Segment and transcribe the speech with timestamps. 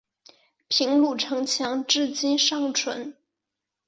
[0.67, 3.15] 平鲁城墙至今尚存。